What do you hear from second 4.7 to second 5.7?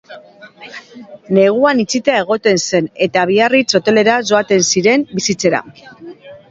ziren bizitzera.